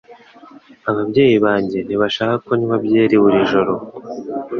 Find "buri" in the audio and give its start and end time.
3.23-3.39